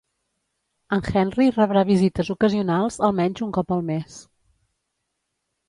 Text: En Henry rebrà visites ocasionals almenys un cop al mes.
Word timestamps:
En 0.95 1.03
Henry 1.11 1.47
rebrà 1.57 1.83
visites 1.91 2.33
ocasionals 2.37 2.99
almenys 3.11 3.47
un 3.49 3.55
cop 3.61 3.77
al 3.79 3.87
mes. 3.93 4.19